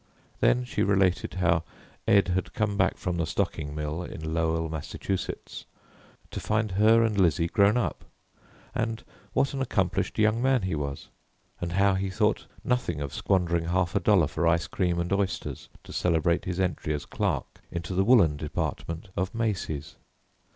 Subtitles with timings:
[0.39, 1.63] Then she related how
[2.07, 5.65] Ed had come back from the stocking mill in Lowell, Massachusetts,
[6.31, 8.03] to find her and Lizzie grown up,
[8.73, 9.03] and
[9.33, 11.09] what an accomplished young man he was,
[11.59, 15.69] and how he thought nothing of squandering half a dollar for ice cream and oysters
[15.83, 19.97] to celebrate his entry as clerk into the woollen department of Macy's.